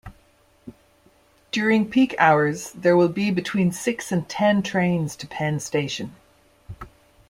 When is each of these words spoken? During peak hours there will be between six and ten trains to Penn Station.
During 1.51 1.87
peak 1.87 2.15
hours 2.17 2.71
there 2.71 2.97
will 2.97 3.07
be 3.07 3.29
between 3.29 3.71
six 3.71 4.11
and 4.11 4.27
ten 4.27 4.63
trains 4.63 5.15
to 5.17 5.27
Penn 5.27 5.59
Station. 5.59 6.15